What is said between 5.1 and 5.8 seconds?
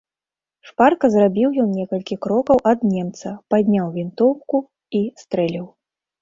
стрэліў.